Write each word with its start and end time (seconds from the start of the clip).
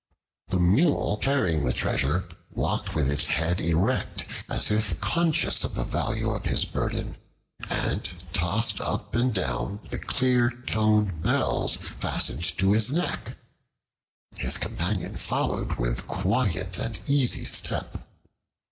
The 0.47 0.57
Mule 0.59 1.19
carrying 1.21 1.63
the 1.63 1.73
treasure 1.73 2.27
walked 2.49 2.95
with 2.95 3.07
head 3.27 3.59
erect, 3.61 4.25
as 4.49 4.71
if 4.71 4.99
conscious 4.99 5.63
of 5.63 5.75
the 5.75 5.83
value 5.83 6.31
of 6.31 6.45
his 6.47 6.65
burden, 6.65 7.17
and 7.69 8.09
tossed 8.33 8.81
up 8.81 9.13
and 9.13 9.31
down 9.31 9.79
the 9.91 9.99
clear 9.99 10.49
toned 10.65 11.21
bells 11.21 11.77
fastened 11.99 12.45
to 12.57 12.71
his 12.71 12.91
neck. 12.91 13.37
His 14.37 14.57
companion 14.57 15.17
followed 15.17 15.73
with 15.73 16.07
quiet 16.07 16.79
and 16.79 16.99
easy 17.07 17.43
step. 17.45 17.99